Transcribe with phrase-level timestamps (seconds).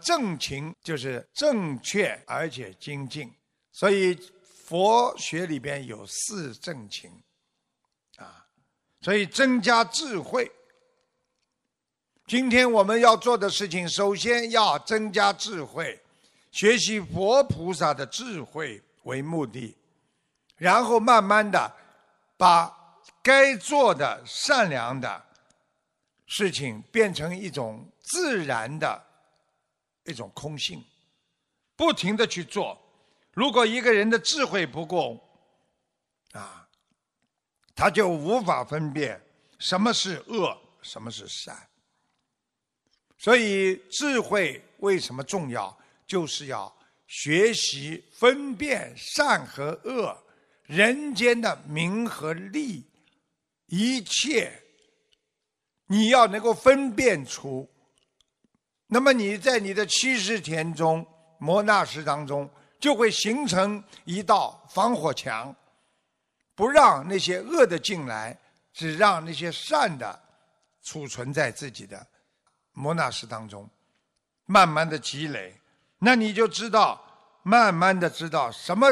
[0.00, 3.32] 正勤就是正确而且精进，
[3.72, 4.18] 所以
[4.66, 7.10] 佛学里边有四正勤，
[8.16, 8.46] 啊，
[9.00, 10.50] 所以增加智慧。
[12.26, 16.00] 今天我们要做的事情，首先要增加智慧，
[16.50, 19.76] 学习佛菩萨的智慧为目的，
[20.56, 21.72] 然后慢慢的
[22.36, 22.72] 把
[23.22, 25.22] 该做的善良的
[26.26, 29.09] 事情变成一种自然的。
[30.04, 30.84] 一种空性，
[31.76, 32.80] 不停的去做。
[33.32, 35.20] 如果一个人的智慧不够，
[36.32, 36.68] 啊，
[37.74, 39.20] 他就无法分辨
[39.58, 41.68] 什么是恶，什么是善。
[43.18, 45.78] 所以智慧为什么重要？
[46.06, 46.74] 就是要
[47.06, 50.24] 学习分辨善和恶，
[50.64, 52.84] 人间的名和利，
[53.66, 54.60] 一切
[55.86, 57.70] 你要能够分辨出。
[58.92, 61.06] 那么你在你的七十天中、
[61.38, 65.54] 摩纳石当中，就会形成一道防火墙，
[66.56, 68.36] 不让那些恶的进来，
[68.72, 70.20] 只让那些善的
[70.82, 72.04] 储存在自己的
[72.72, 73.70] 摩纳石当中，
[74.46, 75.54] 慢慢的积累，
[76.00, 77.00] 那你就知道，
[77.44, 78.88] 慢慢的知道什么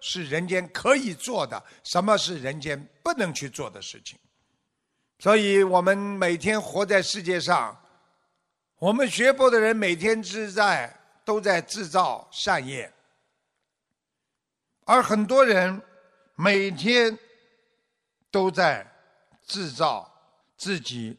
[0.00, 4.18] 是人间可以做的，什么是人间不能去做的事情。
[5.18, 7.78] 所以我们每天活在世界上。
[8.82, 10.92] 我们学佛的人每天是在
[11.24, 12.92] 都在制造善业，
[14.84, 15.80] 而很多人
[16.34, 17.16] 每天
[18.28, 18.84] 都在
[19.46, 20.12] 制造
[20.56, 21.16] 自己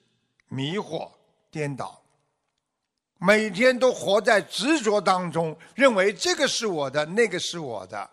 [0.50, 1.10] 迷惑
[1.50, 2.04] 颠倒，
[3.18, 8.10] 每天都活在执着当中，认为这个是我的，那个是我的，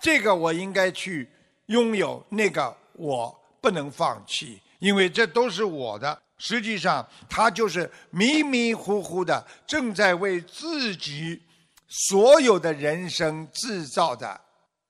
[0.00, 1.28] 这个我应该去
[1.66, 6.22] 拥有，那个我不能放弃，因为这都是我的。
[6.36, 11.42] 实际上，他就是迷迷糊糊的，正在为自己
[11.88, 14.40] 所有的人生制造的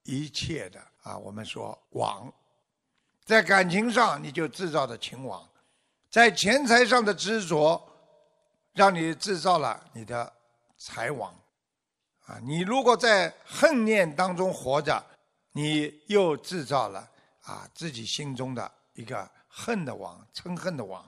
[0.05, 0.81] 一切的。
[1.03, 2.33] 啊，我们说网，
[3.27, 5.47] 在感情上你就制造的情网，
[6.11, 7.81] 在钱财上的执着，
[8.73, 10.33] 让你制造了你的
[10.79, 11.31] 财网，
[12.25, 15.05] 啊，你如果在恨念当中活着，
[15.53, 17.07] 你又制造了
[17.43, 21.07] 啊自己心中的一个恨的网，嗔恨的网。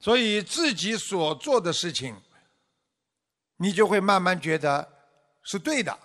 [0.00, 2.16] 所以自己所做的事情，
[3.56, 4.88] 你就会慢慢觉得
[5.42, 5.98] 是对的，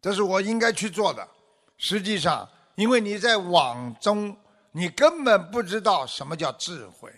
[0.00, 1.28] 这是我应该去做的。
[1.76, 4.34] 实际上，因为你在网中，
[4.72, 7.12] 你根本不知道什么叫智慧。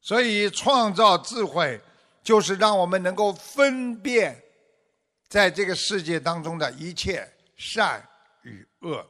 [0.00, 1.80] 所以，创造智慧，
[2.22, 4.40] 就是让我们能够分辨，
[5.28, 8.06] 在这个世界当中的一切善
[8.42, 9.04] 与恶，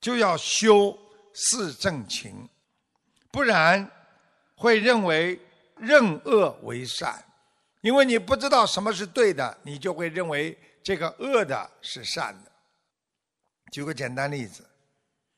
[0.00, 0.96] 就要修
[1.34, 2.48] 四正勤，
[3.32, 3.90] 不然。
[4.58, 5.40] 会认为
[5.76, 7.24] 任恶为善，
[7.80, 12.50] 因为你不知道什么是对的，你就会认为这个恶的是善的。
[13.70, 14.68] 举个简单例子，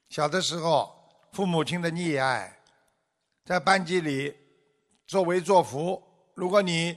[0.09, 0.91] 小的时候
[1.33, 2.59] 父母亲的溺爱，
[3.45, 4.35] 在班级里
[5.07, 6.03] 作威作福，
[6.35, 6.97] 如果你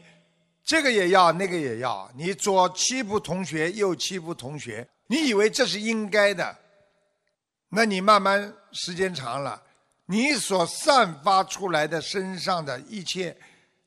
[0.64, 6.58] 这个也要那个也要，你左欺负同学右欺负同学，你以为这是应该的，
[7.68, 9.62] 那你慢慢时间长了。
[10.06, 13.36] 你所散发出来的身上的一切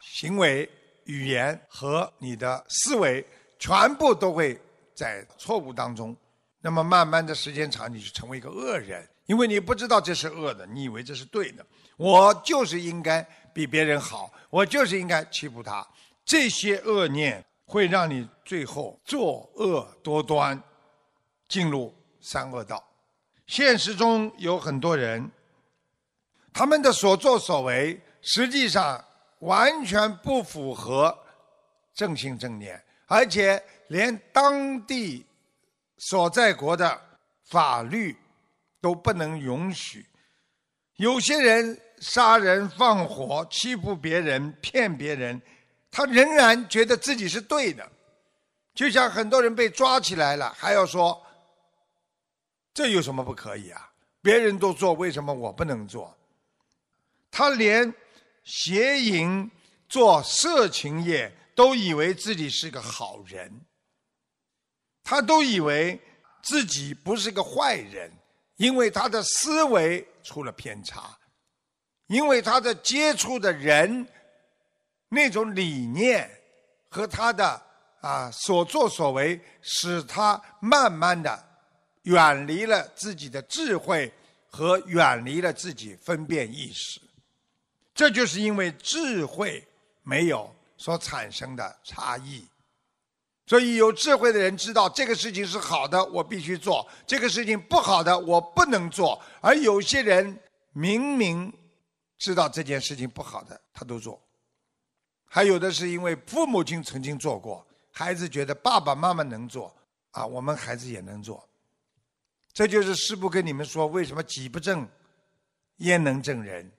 [0.00, 0.68] 行为、
[1.04, 3.24] 语言和你的思维，
[3.58, 4.58] 全部都会
[4.94, 6.16] 在错误当中。
[6.62, 11.64] 那么慢慢的时间长，你就成为一个恶人，因为你不知道这是恶的，你以为这是对的。
[11.98, 15.86] 我就是应该比别人好，我就是应该欺负他。
[16.24, 20.60] 这些恶念会让你最后作恶多端，
[21.46, 22.82] 进入三恶道。
[23.46, 25.30] 现实中有很多人。
[26.58, 29.04] 他们的所作所为，实际上
[29.40, 31.14] 完全不符合
[31.92, 35.26] 正信正念，而且连当地
[35.98, 36.98] 所在国的
[37.44, 38.16] 法律
[38.80, 40.06] 都不能允许。
[40.94, 45.38] 有些人杀人放火、欺负别人、骗别人，
[45.90, 47.86] 他仍然觉得自己是对的。
[48.74, 51.22] 就像很多人被抓起来了，还要说
[52.72, 53.90] 这有什么不可以啊？
[54.22, 56.15] 别人都做，为什么我不能做？
[57.36, 57.92] 他连
[58.44, 59.50] 邪淫、
[59.90, 63.60] 做色情业都以为自己是个好人，
[65.04, 66.00] 他都以为
[66.42, 68.10] 自己不是个坏人，
[68.56, 71.14] 因为他的思维出了偏差，
[72.06, 74.08] 因为他的接触的人
[75.10, 76.30] 那种理念
[76.88, 77.62] 和他的
[78.00, 81.46] 啊所作所为，使他慢慢的
[82.04, 84.10] 远离了自己的智慧
[84.48, 87.02] 和远离了自己分辨意识。
[87.96, 89.66] 这就是因为智慧
[90.02, 92.46] 没有所产生的差异。
[93.46, 99.20] 所以有智慧的人知道这个事情是好的，我必须做；这个事情不好的，我不能做。
[99.40, 100.38] 而有些人
[100.72, 101.52] 明明
[102.18, 104.20] 知道这件事情不好的，他都做。
[105.24, 109.74] 还有的是因为父母亲曾经做过，孩子觉得爸爸妈妈能做，
[110.10, 111.48] 啊，我们孩子也能做。
[112.52, 114.86] 这就是师父跟你们说，为什么己不正，
[115.76, 116.70] 焉能正人？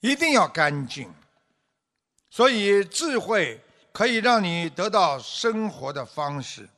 [0.00, 1.12] 一定要干净。
[2.30, 3.60] 所以智慧。
[3.96, 6.68] 可以让你得到生活的方式。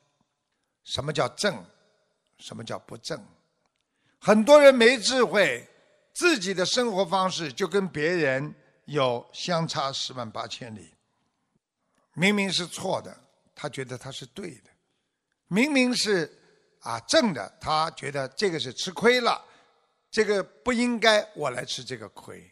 [0.85, 1.65] 什么叫正？
[2.39, 3.21] 什么叫不正？
[4.21, 5.69] 很多人没智慧，
[6.15, 8.55] 自己的生活方式就跟别人
[8.85, 10.95] 有相差十万八千里。
[12.15, 13.19] 明明是错的，
[13.53, 14.71] 他觉得他是对的；
[15.49, 16.33] 明明是
[16.83, 19.45] 啊正的，他觉得这个是吃亏了，
[20.09, 22.49] 这个不应该我来吃这个亏。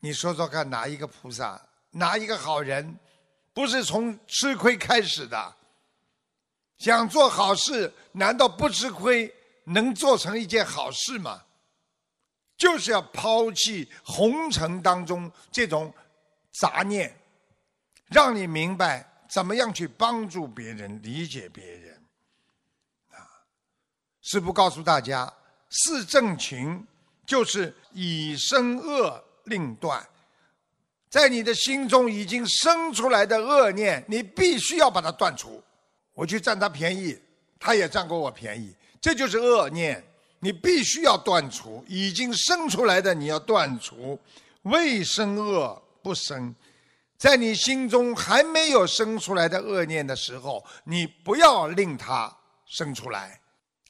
[0.00, 1.60] 你说说看，哪一个菩萨，
[1.90, 2.98] 哪一个好人？
[3.52, 5.56] 不是从吃亏开始的。
[6.78, 9.32] 想做好事，难道不吃亏
[9.64, 11.44] 能做成一件好事吗？
[12.56, 15.92] 就是要抛弃红尘当中这种
[16.60, 17.14] 杂念，
[18.06, 21.94] 让你明白怎么样去帮助别人、理解别人。
[23.10, 23.28] 啊，
[24.22, 25.30] 师父告诉大家，
[25.70, 26.86] 四正勤
[27.26, 30.02] 就是以身恶令断。
[31.10, 35.62] 在你的心中已经生出来的恶念，你必须要把它断除。
[36.14, 37.18] 我去占他便宜，
[37.58, 40.02] 他也占过我便宜，这就是恶念，
[40.38, 41.84] 你必须要断除。
[41.88, 44.18] 已经生出来的你要断除，
[44.62, 46.54] 未生恶不生，
[47.18, 52.34] 在你心中还没有生出来的恶念的时候，你不要令它
[52.66, 53.40] 生出来。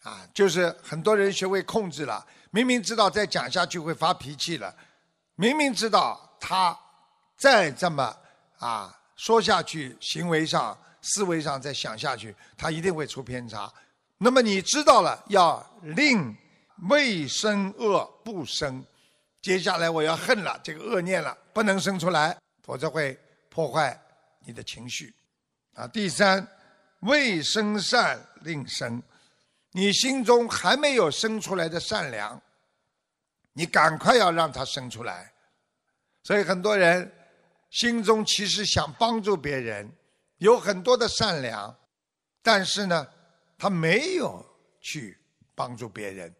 [0.02, 4.74] 啊，就是很多人学会控制了，明明知道再讲下去会发脾气了，
[5.40, 6.78] 明明知道他。
[7.38, 8.14] 再这么
[8.58, 13.72] 啊说下去，行为上、思维上再想下去，他一定会出偏差。
[14.18, 16.36] 那么你知道了，要令
[16.90, 18.84] 未生恶不生。
[19.40, 23.98] 接下来我要恨了这个恶念了，不能生出来，否则会破坏
[24.44, 25.14] 你的情绪。
[25.72, 26.46] 啊，第三，
[26.98, 29.02] 未生善令生，
[29.72, 32.38] 你心中还没有生出来的善良，
[33.52, 35.32] 你赶快要让它生出来。
[36.22, 37.10] 所以很多人。
[37.72, 39.88] 心中其实想帮助别人，
[40.38, 41.72] 有很多的善良，
[42.42, 43.06] 但是呢，
[43.56, 44.44] 他没有
[44.80, 45.16] 去
[45.54, 46.34] 帮助别人，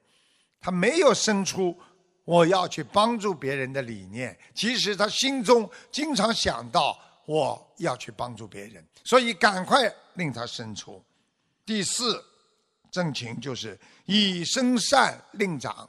[0.61, 1.79] 他没有生出
[2.25, 4.37] 我要去帮助别人的理念。
[4.57, 11.01] 其实他心中经常想到我要去帮助别人，所以赶快令他生出。
[11.65, 12.21] 第四
[12.91, 15.89] 正情就是以生善令长，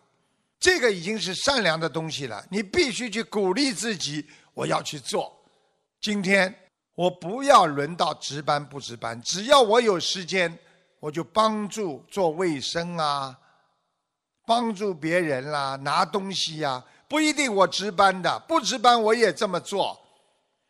[0.62, 4.26] 这个已经是善良的东西了，你必须去鼓励自己。
[4.54, 5.36] 我要去做。
[6.02, 6.54] 今天
[6.94, 10.56] 我不要轮到值班不值班，只要我有时间，
[11.00, 13.36] 我就帮助做卫生啊，
[14.46, 20.00] 帮助别人啦，拿东西呀，不一定我值班的，不值班我也这么做。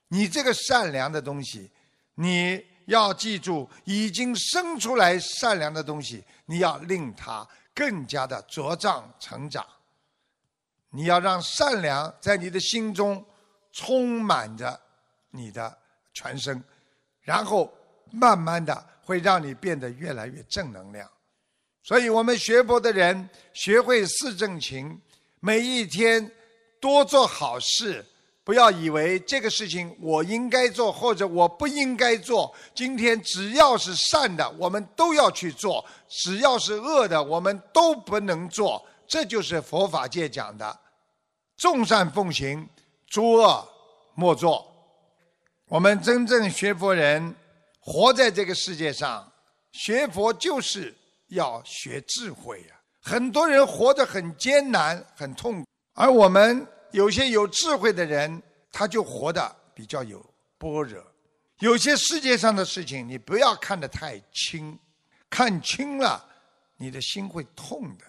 [0.07, 1.69] 你这个善良的东西，
[2.15, 9.65] 你要记住，已经生出来善良的东西，你要令它更加的茁壮成长。
[10.91, 13.25] 你要让善良在你的心中。
[13.73, 14.77] 充满着
[15.29, 15.77] 你的
[16.13, 16.61] 全身，
[17.21, 17.73] 然后
[18.11, 21.09] 慢慢的会让你变得越来越正能量。
[21.81, 24.99] 所以我们学佛的人学会四正勤，
[25.39, 26.29] 每一天
[26.81, 28.05] 多做好事，
[28.43, 32.53] 不要以为这个事情我应该做或者我不应该做。
[32.75, 38.85] 今天只要是善的，我们都要去做；只要是恶的，我们都不能做。
[39.07, 40.77] 这就是佛法界讲的
[41.61, 42.67] 众善奉行。
[43.05, 43.69] 诸恶
[44.15, 44.65] 莫作。
[45.67, 47.35] 我们真正学佛人
[47.79, 49.31] 活在这个世界上，
[49.71, 50.95] 学佛就是
[51.27, 52.81] 要学智慧呀。
[52.99, 58.41] 很多人活得很艰难、很痛苦，而我们有些有智慧的人，
[58.71, 60.25] 他就活得比较有
[60.57, 61.05] 波折。
[61.59, 64.79] 有些世界上的事情，你不要看得太轻，
[65.29, 66.25] 看轻了，
[66.77, 68.05] 你的心会痛的。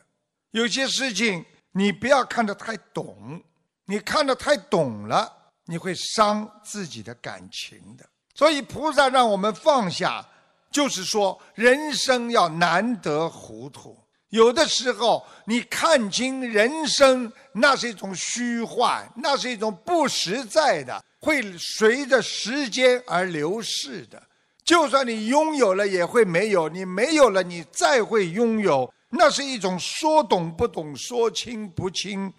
[0.53, 3.43] 有些事情，你不要看得太懂。
[3.87, 5.31] 你看得太懂了，
[5.67, 8.05] 你会伤自己的感情的。
[8.35, 10.25] 所以菩萨让我们放下，
[10.71, 13.99] 就是说人生要难得糊涂。
[14.29, 24.23] 有的时候你看清人生，那是一种虚幻，那是一种不实在的，会随着时间而流逝的。
[24.65, 32.33] 就算你拥有了，也会没有；你没有了，你再会拥有，那是一种说懂不懂，说清不清。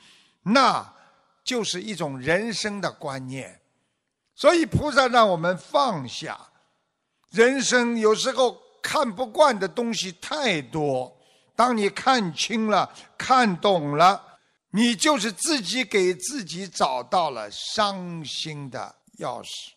[0.43, 0.93] 那。
[1.45, 3.59] 就是一种人生的观念，
[4.33, 6.39] 所以菩萨让我们放下。
[7.31, 11.13] 人生有时候看不惯的东西太多，
[11.53, 14.23] 当你看清了、看懂了，
[14.69, 19.71] 你就是自己给自己找到了伤心的钥匙。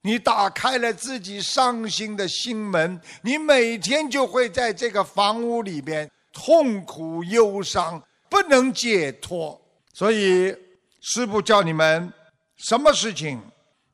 [0.00, 9.58] 你打开了自己伤心的心门，你每天就会在这个房屋里边痛苦、忧伤，不能解脱。
[9.94, 10.54] 所以，
[11.00, 12.12] 师父叫你们，
[12.56, 13.40] 什么事情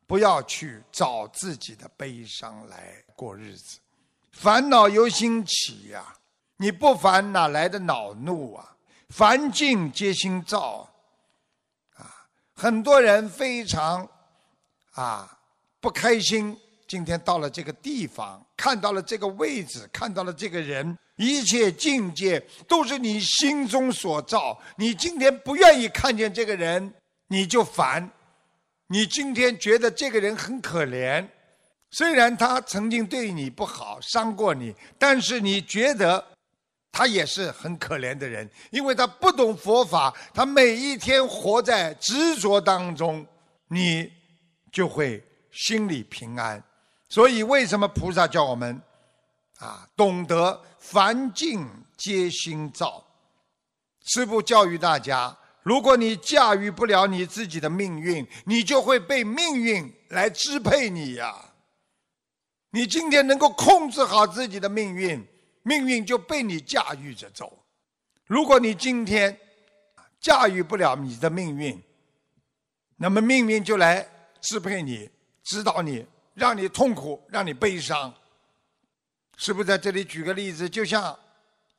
[0.08, 3.78] 不要去找自己的悲伤来过日子。
[4.32, 6.16] 烦恼由心起呀，
[6.56, 8.76] 你不烦哪来的恼怒啊？
[9.10, 10.92] 烦境皆心造
[11.94, 12.26] 啊！
[12.54, 14.08] 很多人非常
[14.94, 15.38] 啊。
[15.80, 16.58] 不开心，
[16.88, 24.60] 今天到了这个地方，看到了这个位置，看到了这个人，一切境界都是你心中所造。
[24.76, 26.92] 你今天不愿意看见这个人，
[27.28, 28.02] 你就烦；
[28.88, 31.26] 你今天觉得这个人很可怜，
[31.90, 36.24] 虽然他曾经对你不好，伤过你，但是你觉得
[36.90, 43.26] 他也是很可怜的人，因为他不懂佛法，他每一天活在执着当中，
[43.68, 44.10] 你
[44.70, 45.22] 就会。
[45.54, 46.64] 心里平安，
[47.10, 48.80] 所以为什么菩萨叫我们
[49.62, 51.66] 啊懂得凡境
[51.96, 53.04] 皆心造？
[54.04, 61.32] 师父教育大家：如果你驾驭不了你自己的命运，你就会被命运来支配你呀。
[62.70, 65.24] 你今天能够控制好自己的命运，
[65.62, 67.46] 命运就被你驾驭着走；
[68.26, 69.38] 如果你今天
[70.20, 71.80] 驾驭不了你的命运，
[72.96, 74.04] 那么命运就来
[74.40, 75.08] 支配你。
[75.44, 78.14] 指导你，让你痛苦，让你悲伤，
[79.44, 80.70] 是不是在这里举个例子？
[80.70, 81.18] 就像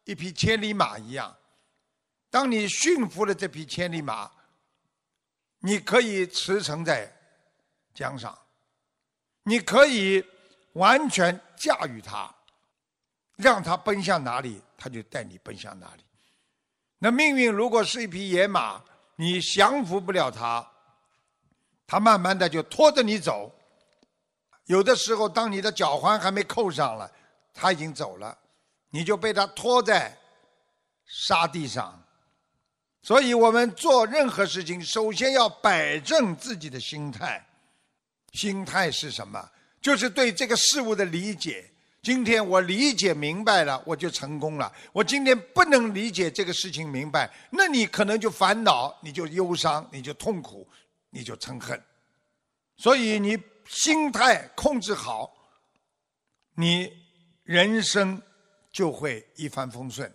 [0.03, 1.34] 一匹千里马一样，
[2.29, 4.29] 当你驯服了这匹千里马，
[5.60, 7.10] 你可以驰骋在
[7.93, 8.38] 江上，
[9.43, 10.22] 你可以
[10.74, 12.29] 完全驾驭它，
[13.38, 16.03] 让它奔向哪里，它就带你奔向哪里。
[17.00, 18.84] 那命运如果是一匹野马，
[19.15, 20.70] 你降服不了它。
[21.88, 23.50] 它慢慢的就拖着你走，
[24.65, 27.10] 有的时候，当你的脚环还没扣上了，
[27.53, 28.38] 他已经走了，
[28.89, 30.17] 你就被他拖在
[31.05, 32.03] 沙地上。
[33.01, 37.45] 所以我们做任何事情，首先要摆正自己的心态。
[38.31, 39.50] 心态是什么？
[39.81, 41.69] 就是对这个事物的理解。
[42.01, 44.72] 今天我理解明白了，我就成功了。
[44.91, 50.67] 我今天不能理解这个事情明白，那你可能就烦恼，你就忧伤，你就痛苦。
[51.15, 51.79] 你就嗔恨，
[52.75, 53.38] 所以你
[53.69, 55.31] 心态控制好，
[56.55, 57.02] 你
[57.44, 58.22] 人生
[58.72, 60.12] 就会一帆风顺。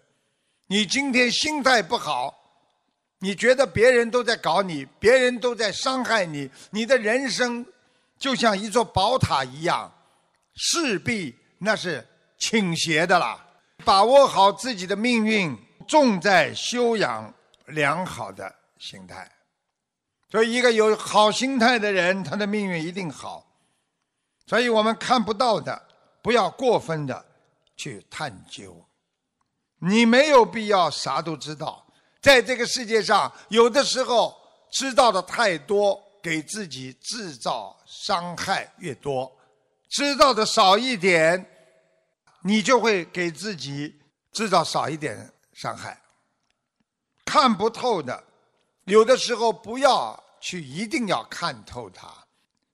[0.67, 2.35] 你今天心态不好，
[3.21, 7.65] 你觉得别人都在搞你，别人都在伤害你，你的人生
[8.19, 9.93] 就像一座宝塔一样，
[10.55, 12.07] 势必那是
[12.39, 13.45] 倾斜的啦。
[13.85, 15.57] 把握好自己的命运，
[15.87, 17.33] 重在修养
[17.67, 19.31] 良好的心态。
[20.31, 23.47] 所以，一个有好心态的人，他的命运一定好。
[24.47, 25.88] 所以我们看不到的，
[26.29, 27.25] 不要过分的
[27.75, 28.87] 去探究。
[29.79, 31.87] 你没有必要啥都知道。
[32.21, 34.37] 在这个世界上，有的时候
[34.71, 39.27] 知道的太多，给自己制造伤害越多；
[39.89, 41.43] 知道的少一点，
[42.43, 43.99] 你就会给自己
[44.31, 45.99] 制造少一点伤害。
[47.25, 48.23] 看不透的。
[48.85, 52.07] 有的时候不要去，一定要看透它，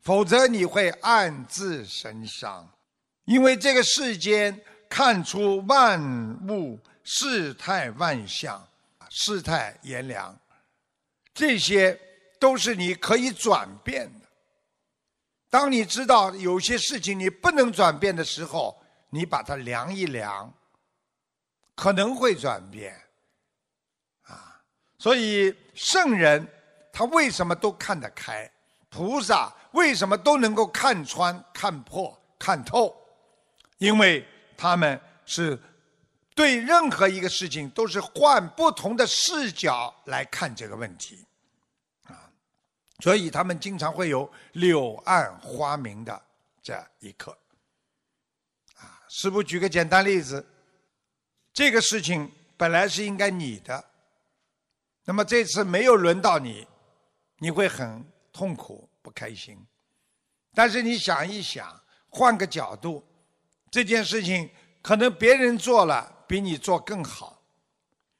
[0.02, 2.68] 否则你会暗自神伤。
[3.24, 6.00] 因为这个世间看出万
[6.48, 8.66] 物世态万象，
[9.10, 10.38] 世态炎凉，
[11.32, 11.98] 这些
[12.38, 14.26] 都是你可以转变的。
[15.50, 20.52] 当你知道有些事情你不能转变的时候，你把它量一量，
[21.74, 22.94] 可能会转变。
[24.22, 24.60] 啊
[24.98, 26.46] 所以圣人
[26.92, 28.50] 他为什么都看得开？
[28.88, 32.96] 菩萨为什么都能够看穿、看破、看透？
[33.84, 34.26] 因为
[34.56, 35.60] 他们是
[36.34, 41.22] 对任何一个事情都是换不同的视角来看这个问题，
[42.04, 42.30] 啊，
[43.00, 46.22] 所以他们经常会有柳暗花明的
[46.62, 47.36] 这一刻。
[48.78, 50.42] 啊，师傅举个简单例子，
[51.52, 53.84] 这个事情本来是应该你的。
[55.04, 56.66] 那么这次没有轮到你，
[57.36, 59.62] 你会很痛苦、不开心。
[60.54, 63.04] 但是你想一想，换个角度，
[63.74, 64.48] 这件事情
[64.80, 67.42] 可能别人做了比你做更好，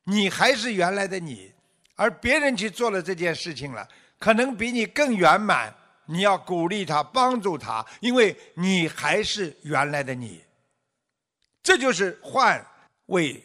[0.03, 1.53] 你还是原来的你，
[1.95, 5.73] 而别人去做了这件事情了，可能比你更圆满，
[6.07, 10.43] 你要鼓励他，帮助他，因为你还是原来的你。
[11.63, 12.61] 这就是换
[13.07, 13.41] 位